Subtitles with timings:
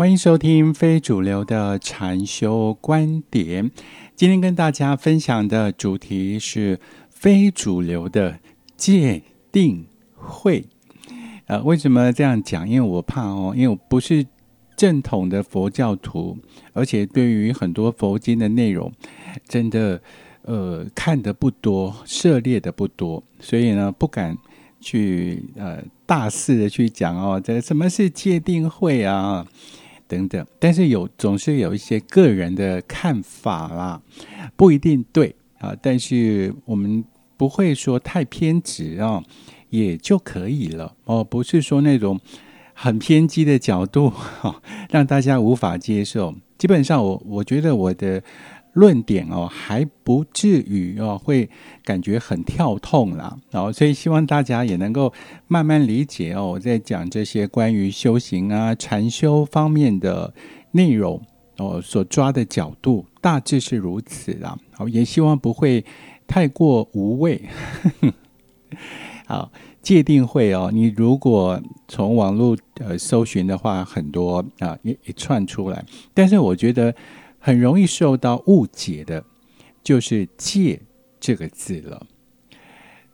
[0.00, 3.70] 欢迎收听非主流的禅修观点。
[4.16, 6.80] 今天跟大家分享的主题是
[7.10, 8.40] 非主流的
[8.78, 9.84] 戒定
[10.14, 10.64] 会。
[11.44, 12.66] 呃，为什么这样讲？
[12.66, 14.24] 因为我怕哦，因为我不是
[14.74, 16.38] 正统的佛教徒，
[16.72, 18.90] 而且对于很多佛经的内容，
[19.46, 20.00] 真的
[20.44, 24.34] 呃看的不多，涉猎的不多，所以呢不敢
[24.80, 27.38] 去呃大肆的去讲哦。
[27.38, 29.46] 这什么是戒定会啊？
[30.10, 34.02] 等等，但是有总是有一些个人的看法啦，
[34.56, 35.72] 不一定对啊。
[35.80, 37.04] 但是我们
[37.36, 39.22] 不会说太偏执啊，
[39.68, 41.22] 也就可以了哦。
[41.22, 42.18] 不是说那种
[42.74, 44.60] 很偏激的角度哈，
[44.90, 46.34] 让大家无法接受。
[46.58, 48.20] 基本上，我我觉得我的。
[48.74, 51.50] 论点哦，还不至于哦，会
[51.84, 53.36] 感觉很跳痛啦。
[53.50, 55.12] 哦，所以希望大家也能够
[55.48, 56.46] 慢慢理解哦。
[56.52, 60.32] 我在讲这些关于修行啊、禅修方面的
[60.70, 61.20] 内容
[61.56, 64.56] 哦，所抓的角度大致是如此啦。
[64.72, 65.84] 好，也希望不会
[66.28, 67.42] 太过无味。
[69.26, 69.50] 好，
[69.82, 76.94] 界定会哦，你如果从网络呃搜寻的话，很多啊一一串出来，但是我觉得。
[77.40, 79.24] 很容易受到误解的，
[79.82, 80.82] 就是“戒”
[81.18, 82.06] 这个字了。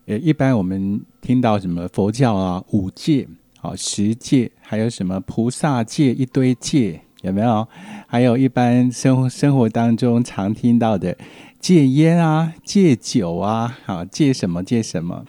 [0.07, 3.27] 呃，一般我们听到什么佛教啊，五戒、
[3.59, 7.67] 好十戒，还有什么菩萨戒，一堆戒，有没有？
[8.07, 11.17] 还有一般生活生活当中常听到的
[11.61, 15.25] 戒烟啊、戒酒啊，好戒什么戒什么。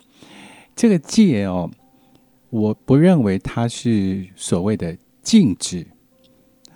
[0.75, 1.69] 这个戒哦，
[2.49, 5.87] 我不认为它是所谓的禁止。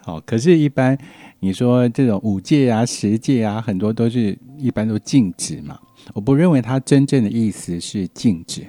[0.03, 0.97] 好，可是，一般。
[1.43, 5.79] 你说这种五戒啊、十戒啊，很多都是一般都禁止嘛。
[6.13, 8.67] 我不认为它真正的意思是禁止。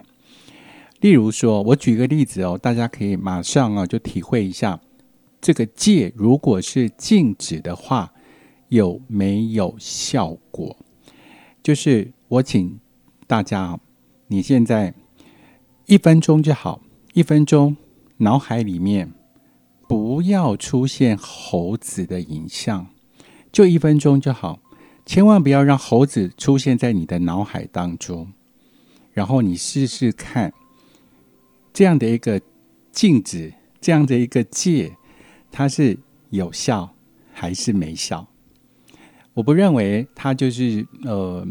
[1.01, 4.81] 例如说，我举个例子哦，大家可以马上啊就体会一下，
[5.39, 8.11] 这个戒如果是禁止的话，
[8.69, 10.75] 有没有效果？
[11.63, 12.79] 就是我请
[13.27, 13.79] 大家，
[14.29, 14.95] 你现在
[15.85, 16.81] 一分钟就好，
[17.13, 17.77] 一分钟
[18.17, 19.13] 脑海里面。
[19.93, 22.87] 不要出现猴子的影像，
[23.53, 24.59] 就一分钟就好，
[25.05, 28.33] 千万不要让猴子出现在你的脑海当中。
[29.13, 30.55] 然后你试试看，
[31.75, 32.41] 这样的一个
[32.91, 34.97] 镜子，这样的一个戒，
[35.51, 35.99] 它是
[36.31, 36.95] 有效
[37.35, 38.27] 还是没效？
[39.35, 41.47] 我不认为它就是呃，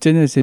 [0.00, 0.42] 真的是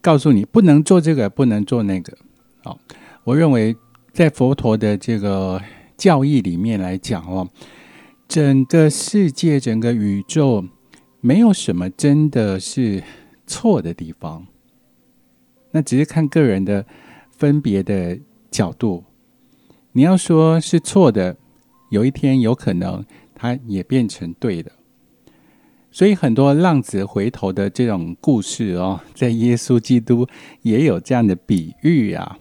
[0.00, 2.16] 告诉你不能做这个，不能做那个。
[2.62, 2.78] 好，
[3.24, 3.74] 我认为
[4.12, 5.60] 在佛陀的这个。
[5.96, 7.48] 教义里面来讲哦，
[8.28, 10.64] 整个世界、整个宇宙，
[11.20, 13.02] 没有什么真的是
[13.46, 14.46] 错的地方。
[15.70, 16.86] 那只是看个人的
[17.30, 18.18] 分别的
[18.50, 19.04] 角度。
[19.92, 21.36] 你要说是错的，
[21.90, 24.72] 有一天有可能它也变成对的。
[25.90, 30.26] 所以很多浪子回头的这种故事哦，在耶稣基督
[30.60, 32.38] 也有这样的比喻啊。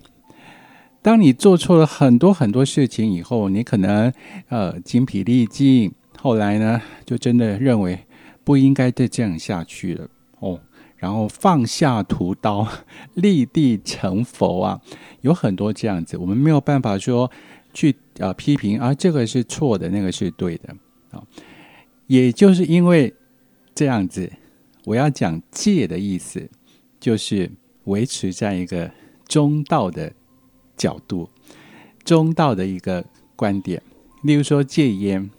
[1.05, 4.11] 当你做错了很多很多事情以后，你可能
[4.49, 7.99] 呃精疲力尽，后来呢就真的认为
[8.43, 10.07] 不应该再这样下去了
[10.39, 10.59] 哦，
[10.97, 12.67] 然后放下屠刀，
[13.13, 14.81] 立地成佛啊，
[15.21, 17.29] 有很多这样子，我们没有办法说
[17.71, 20.75] 去呃批评啊这个是错的，那个是对的
[21.11, 21.21] 啊，
[22.07, 23.13] 也就是因为
[23.75, 24.27] 这样子，
[24.85, 26.49] 我要讲戒的意思，
[26.99, 27.51] 就是
[27.83, 28.89] 维持在一个
[29.27, 30.11] 中道的。
[30.77, 31.29] 角度
[32.03, 33.03] 中道的一个
[33.35, 33.81] 观点，
[34.23, 35.29] 例如说戒烟，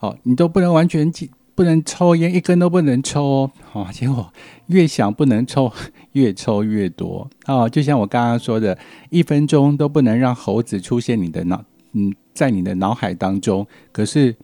[0.00, 3.88] 哦，你都不能完全戒，不能抽烟，一根都不能抽哦。
[3.92, 4.32] 结果
[4.66, 5.72] 越想不能抽，
[6.12, 7.68] 越抽越多哦。
[7.68, 8.78] 就像我刚刚说的，
[9.10, 13.66] 一分钟都不能让猴子出现你的脑，嗯，在你的脑海当中。
[13.92, 14.36] 可是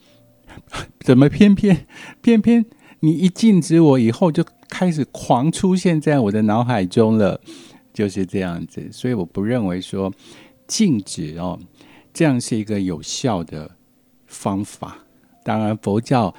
[1.01, 1.87] 怎么偏偏
[2.23, 2.65] 偏偏
[3.01, 7.41] 你一禁止我以后，就开始狂出现在我的脑海中了。
[7.95, 10.13] 就是这样子，所以我不认为说
[10.67, 11.57] 禁止哦，
[12.13, 13.71] 这样是一个有效的
[14.27, 14.99] 方法。
[15.45, 16.35] 当然，佛教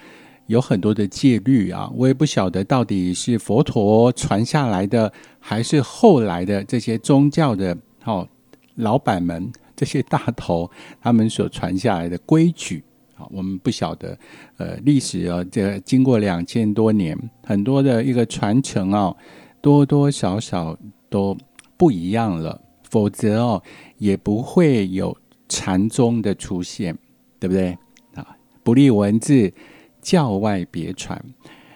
[0.48, 8.28] 有很多的戒律啊，我也不晓得到底是佛陀传下来的，还是后来的这些宗教的哦
[8.76, 10.70] 老板们这些大头
[11.02, 12.84] 他们所传下来的规矩
[13.16, 14.18] 啊，我们不晓得。
[14.58, 19.16] 呃，历史啊，这经过两千多年，很多的一个传承啊，
[19.62, 20.78] 多多少少。
[21.16, 21.38] 都
[21.78, 22.60] 不一样了，
[22.90, 23.64] 否则哦，
[24.00, 25.18] 也不会有
[25.48, 26.98] 禅宗的出现，
[27.40, 27.78] 对不对
[28.16, 28.36] 啊？
[28.66, 29.54] 不立文字，
[30.02, 31.24] 教外别传。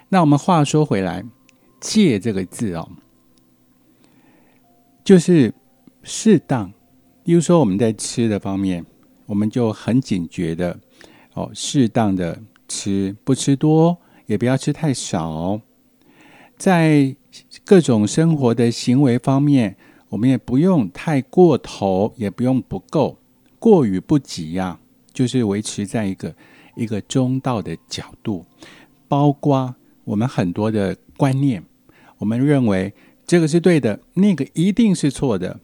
[0.09, 1.23] 那我们话说回来，
[1.79, 2.89] 戒这个字哦，
[5.05, 5.53] 就是
[6.03, 6.69] 适当。
[7.23, 8.85] 比如说我们在吃的方面，
[9.25, 10.77] 我们就很警觉的
[11.33, 12.37] 哦，适当的
[12.67, 15.61] 吃，不吃多，也不要吃太少。
[16.59, 17.15] 在
[17.63, 19.77] 各种生活的行为方面，
[20.09, 23.17] 我们也不用太过头，也不用不够，
[23.57, 24.77] 过于不及呀，
[25.13, 26.35] 就是维持在一个
[26.75, 28.45] 一个中道的角度。
[29.07, 29.73] 包括
[30.03, 31.63] 我们很多的观念，
[32.17, 32.93] 我们认为
[33.25, 35.61] 这个是对的，那个一定是错的，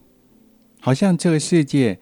[0.79, 1.99] 好像这个世界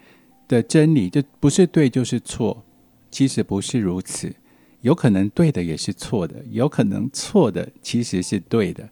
[0.47, 2.63] 的真理就不是对就是错，
[3.09, 4.35] 其实不是如此，
[4.83, 8.87] 有可能对的也是错的，有可能错的其实是对的，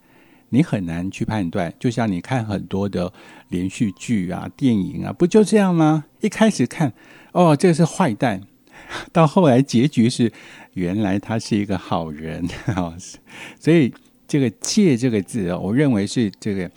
[0.50, 1.74] 你很难去判断。
[1.78, 3.12] 就像你看很多的
[3.50, 6.06] 连续剧啊、电影啊，不就这样吗？
[6.22, 6.94] 一开始看，
[7.34, 8.42] 哦，这个是坏蛋。
[9.12, 10.32] 到后来结局是，
[10.74, 12.96] 原来他是一个好人啊，
[13.60, 13.94] 所以
[14.28, 16.72] 这个“戒”这个字啊，我认为是这个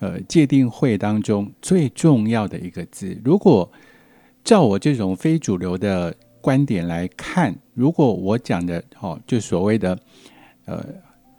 [0.00, 3.18] 呃界定会当中最重要的一个字。
[3.24, 3.70] 如果
[4.44, 6.14] 照我这种非主流的
[6.46, 9.98] 观点来看，如果我讲的哦，就所谓的
[10.66, 10.80] 呃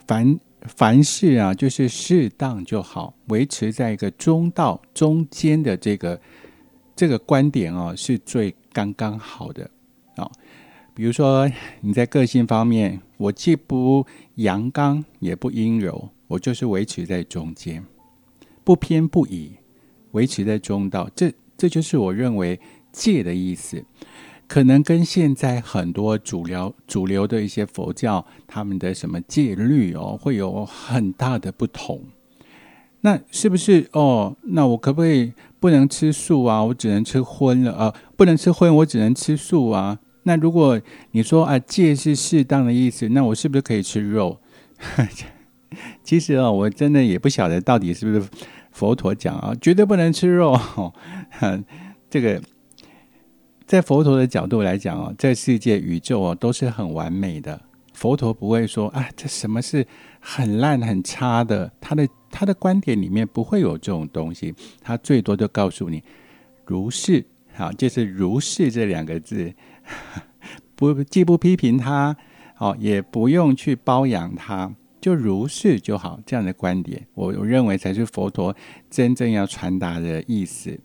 [0.06, 6.20] 凡凡事啊，就是适当就好，维持在一个中道中间的这个
[6.94, 9.70] 这个观点哦，是最刚刚好的。
[10.16, 10.30] 啊，
[10.92, 11.50] 比如说
[11.80, 14.04] 你在个性方面，我既不
[14.34, 17.82] 阳刚也不阴柔，我就是维持在中间，
[18.62, 19.52] 不偏不倚，
[20.10, 21.08] 维持在中道。
[21.16, 22.60] 这这就是我认为
[22.92, 23.82] 戒的意思。
[24.48, 32.00] 可能跟现在很多主流主流的一些佛教他们的什么戒律哦，会有很大的不同。
[33.02, 34.34] 那是不是哦？
[34.42, 36.64] 那我可不可以不能吃素啊？
[36.64, 37.94] 我只能吃荤了啊？
[38.16, 40.00] 不能吃荤，我只能吃素啊？
[40.24, 40.80] 那如果
[41.12, 44.40] 你说啊，戒是适当的意思，那我是不是可以吃肉？
[46.02, 48.28] 其实啊，我真的也不晓得到底是不是
[48.72, 50.58] 佛陀讲啊，绝对不能吃肉。
[52.10, 52.42] 这个
[53.68, 57.60] 在佛陀的角度来讲哦，在世界宇宙哦都是很完美的，
[57.92, 59.86] 佛陀不会说啊，这什么是
[60.20, 61.70] 很烂很差的？
[61.78, 66.02] 他的他的观点里面不会有这种东西，他最多就告诉你
[66.64, 67.22] 如是。
[67.52, 69.52] 好，就是如是这两个字。
[70.74, 72.16] 不，既不批评他，
[72.56, 76.18] 哦，也不用去包养他，就如是就好。
[76.24, 78.56] 这样的观点，我我认为才是佛陀
[78.88, 80.80] 真正要传达的意思。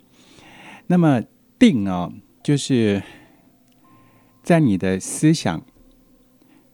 [0.88, 1.21] 那么
[1.57, 2.12] 定哦，
[2.44, 3.01] 就是
[4.44, 5.63] 在你的思想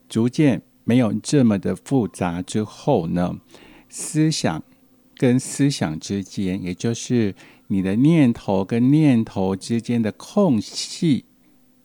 [0.09, 3.39] 逐渐没有这么的复杂之后呢，
[3.87, 4.63] 思想
[5.15, 7.35] 跟思想之间，也就是
[7.67, 11.25] 你的念头跟念头之间的空隙。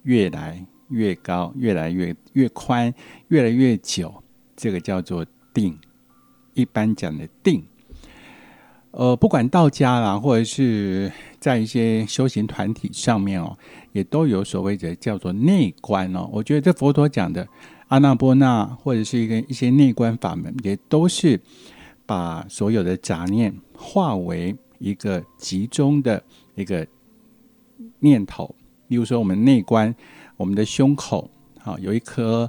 [0.04, 2.92] 越来越高，越来越越宽，
[3.28, 4.22] 越来越久，
[4.54, 5.78] 这个叫做定。
[6.52, 7.64] 一般讲的定，
[8.96, 11.10] 呃，不管道家啦，或者是
[11.40, 13.58] 在一些修行团体上面哦，
[13.90, 16.28] 也都有所谓的叫做内观哦。
[16.32, 17.46] 我觉得这佛陀讲的
[17.88, 21.40] 阿那波那，或者是一个一些内观法门，也都是
[22.06, 26.22] 把所有的杂念化为一个集中的
[26.54, 26.86] 一个
[27.98, 28.54] 念头。
[28.86, 29.92] 例如说，我们内观，
[30.36, 32.48] 我们的胸口，好有一颗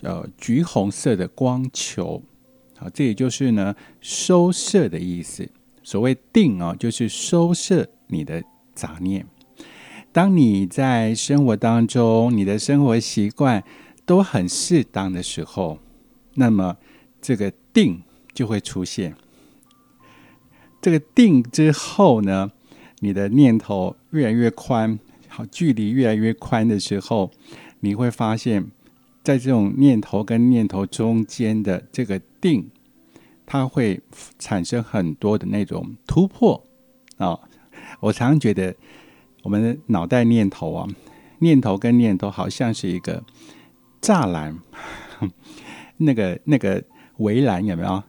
[0.00, 2.22] 呃橘红色的光球，
[2.78, 5.46] 好，这也就是呢收摄的意思。
[5.84, 8.42] 所谓定啊，就是收摄你的
[8.74, 9.24] 杂念。
[10.10, 13.62] 当你在生活当中，你的生活习惯
[14.04, 15.78] 都很适当的时候，
[16.34, 16.76] 那么
[17.20, 19.14] 这个定就会出现。
[20.80, 22.50] 这个定之后呢，
[23.00, 24.98] 你的念头越来越宽。
[25.28, 27.32] 好，距离越来越宽的时候，
[27.80, 28.66] 你会发现，
[29.24, 32.70] 在这种念头跟念头中间的这个定，
[33.46, 34.00] 它会
[34.38, 36.66] 产生很多的那种突破
[37.16, 37.38] 啊！
[38.00, 38.74] 我常常觉得，
[39.42, 40.88] 我们的脑袋念头啊，
[41.38, 43.22] 念头跟念头好像是一个
[44.00, 44.58] 栅栏，
[45.98, 46.82] 那个那个
[47.18, 48.02] 围栏有没有？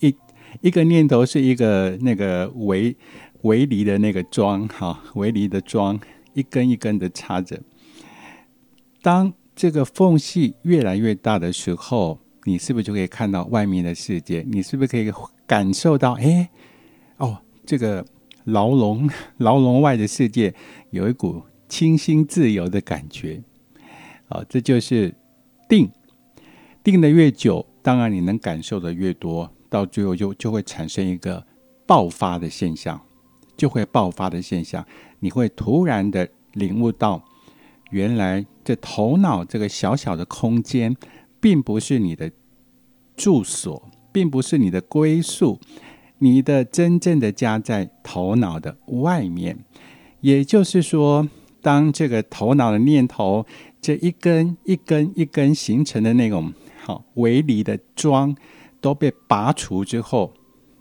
[0.00, 0.14] 一
[0.60, 2.96] 一个念头是一个那个围
[3.42, 5.98] 围篱的那个桩，哈，围篱的桩。
[6.32, 7.60] 一根一根的插着，
[9.02, 14.44] 当这个缝隙越来越大的时候，你是不是就可以看到外面的世界？
[14.48, 15.12] 你是不是可以
[15.46, 16.12] 感受到？
[16.14, 16.48] 哎，
[17.18, 18.04] 哦，这个
[18.44, 20.54] 牢笼 牢笼外的世界
[20.90, 23.42] 有一股清新自由的感觉。
[24.28, 25.14] 好，这就是
[25.68, 25.90] 定
[26.82, 31.44] 定的越久，当然你能感受的越多，到最后就就会产生一个
[31.86, 33.00] 爆发的现象，
[33.56, 34.84] 就会爆发的现象。
[35.18, 37.22] 你会突然的领悟到，
[37.90, 40.96] 原来这头脑这个小小的空间，
[41.40, 42.30] 并不是你的
[43.16, 45.58] 住所，并不是你的归宿，
[46.18, 49.58] 你的真正的家在头脑的外面。
[50.20, 51.28] 也就是说，
[51.62, 53.46] 当这个头脑的念头
[53.80, 58.36] 这一根一根一根形成的那种好围篱的桩
[58.80, 60.34] 都被拔除之后，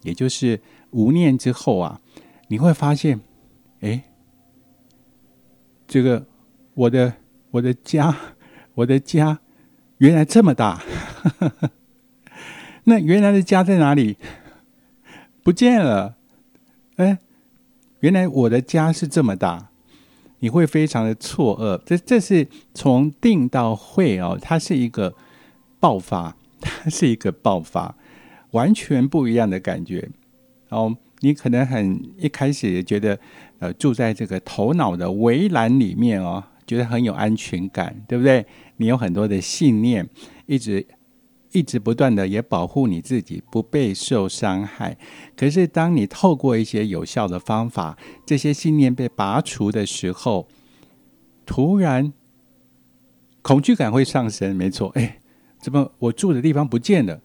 [0.03, 0.59] 也就是
[0.91, 2.01] 无念之后啊，
[2.49, 3.21] 你会发现，
[3.79, 4.03] 哎，
[5.87, 6.25] 这个
[6.73, 7.13] 我的
[7.51, 8.15] 我的家，
[8.75, 9.39] 我的家
[9.99, 10.81] 原来这么大，
[12.85, 14.17] 那原来的家在哪里？
[15.43, 16.15] 不见了，
[16.97, 17.19] 哎，
[18.01, 19.69] 原来我的家是这么大。
[20.41, 25.13] 你会非常的错愕，这这是从定到会哦，它是一个
[25.81, 27.93] 爆发， 它是一个爆发，
[28.51, 30.09] 完全不一样的感觉。
[30.69, 33.19] 哦，你可能很一开始也觉得，
[33.59, 38.45] 呃，住在这个头脑的围栏里面哦，觉得很有安全感，对不对？
[38.77, 40.07] 你有很多的信念，
[40.45, 40.85] 一直。
[41.51, 44.95] 一直不断的也保护你自己不被受伤害，
[45.35, 50.47] 可是当你透过一些有效的方法，这些信念被拔除的时候，
[51.47, 52.13] 突然
[53.41, 54.55] 恐惧感会上升。
[54.55, 55.17] 没错，哎，
[55.59, 57.19] 怎么我住的地方不见了？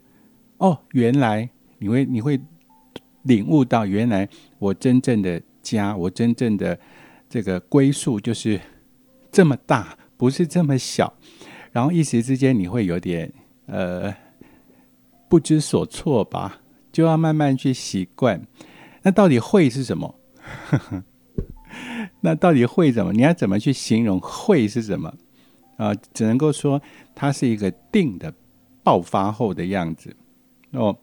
[0.57, 2.41] 哦，原来你会你会
[3.25, 4.27] 领悟到，原来
[4.59, 6.81] 我真正的家，我真正的
[7.29, 8.59] 这个归宿就是
[9.35, 11.13] 这么大，不是这么小。
[11.73, 13.33] 然后一时之间你会有点。
[13.67, 14.15] 呃，
[15.27, 16.61] 不知所措吧，
[16.93, 18.47] 就要慢慢去习惯。
[19.03, 20.15] 那到底会是什么？
[22.21, 23.15] 那到底会怎么？
[23.15, 25.15] 你要怎么去形容会是什么？
[25.79, 26.81] 啊，只能够说
[27.15, 28.35] 它是一个定的
[28.83, 30.15] 爆发后的样子。
[30.73, 30.95] 哦，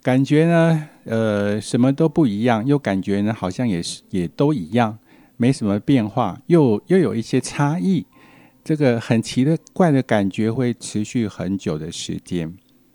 [0.00, 4.96] 感觉呢，呃，什么都不一样，又感觉呢，好像也是也都一样，
[5.36, 8.06] 没什么变化，又又有一些差异。
[8.62, 12.50] 这个很奇的怪的感觉会持续很久的时间，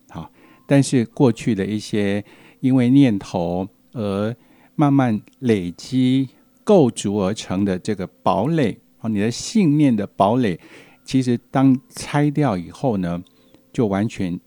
[0.10, 0.31] 好，
[0.65, 2.25] 但是过去的一些
[2.60, 4.36] 因为念头而
[4.74, 6.29] 慢慢累积
[6.63, 10.60] 构筑而成的这个堡垒啊，你的信念的堡垒，
[11.03, 13.22] 其实当拆掉以后呢，
[13.72, 14.39] 就完全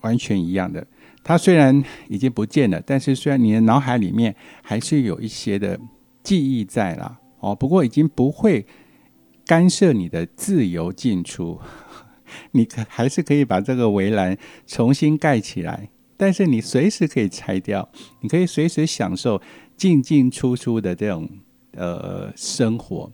[0.00, 0.84] 完全一样的。
[1.22, 5.78] 它虽然已经不见了，但是虽然你的脑海里面还是有一些的
[6.28, 8.66] 记忆在了哦，不过已经不会。
[9.46, 11.58] 干涉你的自由进出，
[12.52, 17.88] 你可还是可以把这个围栏重新盖起来，但是你随时可以拆掉，
[18.20, 19.40] 你可以随时享受
[19.74, 21.26] 进进出出的这种
[21.72, 23.10] 呃生活，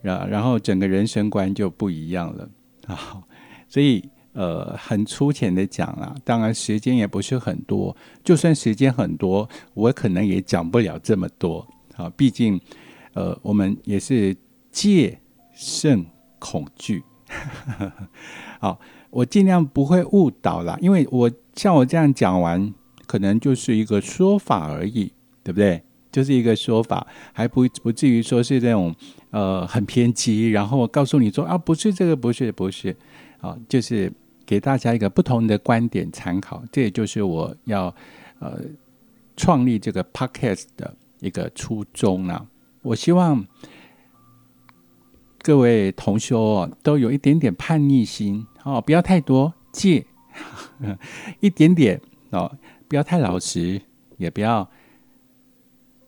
[0.00, 2.50] 然然后整个人生观就不一样了。
[2.88, 3.22] 啊。
[3.68, 11.64] 所以呃，很粗浅的讲啊，当然时间也不是很多，就算时间很多，我可能也讲不了这么多。
[12.02, 12.12] 啊。
[12.16, 12.60] 毕竟
[13.14, 14.36] 呃，我们也是
[14.70, 15.18] 借。
[15.54, 16.06] 胜
[16.38, 17.04] 恐惧，
[18.58, 18.80] 好，
[19.10, 22.72] 我尽量不会误导啦，因为我像我这样讲完，
[23.06, 25.12] 可能就是一个说法而已，
[25.44, 25.82] 对不对？
[26.10, 28.94] 就是一个说法，还不不至于说是这种
[29.30, 32.96] 呃很偏激，然后告诉你说啊，不是这个，不是不是，
[33.42, 34.10] 啊，就是
[34.46, 37.94] 给大家一个不同的观点参考，这也就是我要
[38.38, 38.58] 呃
[39.36, 42.46] 创立这个 podcast 的一个初衷啊，
[42.82, 43.46] 我希望。
[45.44, 50.06] 各位同修哦，都有一点点叛逆心哦，不要太多戒，
[51.40, 52.00] 一点点
[52.30, 53.82] 哦，不要太老实，
[54.18, 54.70] 也不要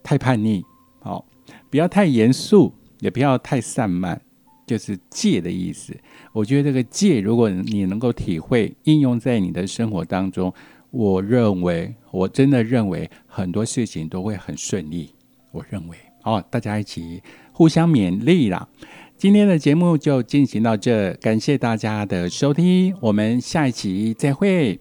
[0.05, 0.65] 太叛逆，
[1.01, 1.25] 哦，
[1.69, 4.21] 不要太严肃，也不要太散漫，
[4.65, 5.93] 就是戒的意思。
[6.33, 10.55] 我觉得这个戒，如果你能够体会应用在你的生活当中，
[10.97, 15.13] 我认为，我真的认为很多事情都会很顺利。
[15.51, 17.21] 我认为，哦，大家一起
[17.51, 18.69] 互相勉励啦。
[19.17, 24.79] 今天的节目就进行到这，感谢大家的收听，我们下一期再会。